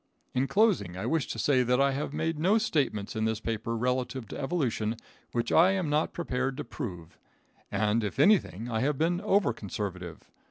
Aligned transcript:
In 0.33 0.47
closing 0.47 0.97
I 0.97 1.05
wish 1.05 1.27
to 1.27 1.37
say 1.37 1.61
that 1.61 1.79
I 1.79 1.91
have 1.91 2.11
made 2.11 2.39
no 2.39 2.57
statements 2.57 3.15
in 3.15 3.25
this 3.25 3.39
paper 3.39 3.77
relative 3.77 4.27
to 4.29 4.37
evolution 4.41 4.97
which 5.31 5.51
I 5.51 5.73
am 5.73 5.91
not 5.91 6.11
prepared 6.11 6.57
to 6.57 6.63
prove; 6.63 7.19
and, 7.71 8.03
if 8.03 8.17
anything, 8.17 8.67
I 8.67 8.79
have 8.79 8.97
been 8.97 9.21
over 9.21 9.53
conservative. 9.53 10.31